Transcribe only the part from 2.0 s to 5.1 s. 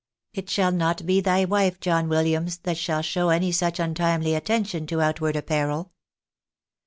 Williams, that shall show any such untimely attention to